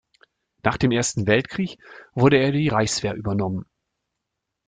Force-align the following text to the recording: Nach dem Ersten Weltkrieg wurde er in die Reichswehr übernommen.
Nach 0.63 0.77
dem 0.77 0.89
Ersten 0.89 1.27
Weltkrieg 1.27 1.77
wurde 2.15 2.37
er 2.37 2.47
in 2.47 2.53
die 2.55 2.69
Reichswehr 2.69 3.13
übernommen. 3.13 3.67